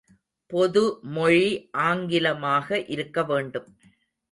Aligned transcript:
பொதுமொழி 0.51 1.43
ஆங்கிலமாக 1.83 2.81
இருக்க 2.87 3.23
வேண்டும். 3.23 3.69